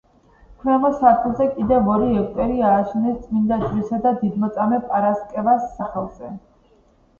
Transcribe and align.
ქვემო 0.61 0.89
სართულზე 1.01 1.45
კიდევ 1.57 1.91
ორი 1.95 2.07
ეგვტერი 2.21 2.65
ააშენეს 2.71 3.21
წმინდა 3.27 3.61
ჯვრისა 3.67 4.01
და 4.09 4.17
დიდმოწამე 4.25 4.83
პარასკევას 4.89 5.71
სახელზე. 5.79 6.35